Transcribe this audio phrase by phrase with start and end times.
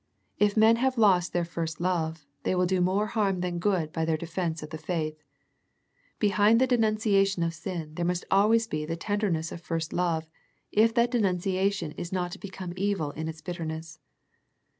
[0.39, 4.03] If men have lost their first love, they will do more harm than good by
[4.03, 5.21] their defence of the faith.
[6.17, 10.27] Behind the de nunciation of sin there must always be the tenderness of first love
[10.71, 13.99] if that denunciation is not to become evil in its bitterness.